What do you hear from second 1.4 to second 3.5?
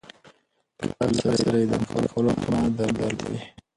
سره ئې د منعه کولو توان نه درلودي